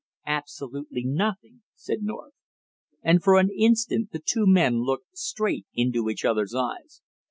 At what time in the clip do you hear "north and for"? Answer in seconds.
2.01-3.37